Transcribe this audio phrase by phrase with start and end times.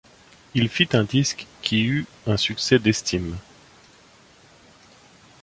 [0.55, 3.37] Il fit un disque qui eut un succès d'estime.